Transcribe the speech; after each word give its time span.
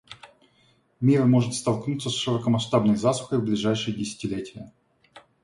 Мир 0.99 1.25
может 1.27 1.53
столкнуться 1.53 2.09
с 2.09 2.15
широкомасштабной 2.15 2.95
засухой 2.95 3.37
в 3.37 3.43
ближайшие 3.43 3.95
десятилетия. 3.95 4.73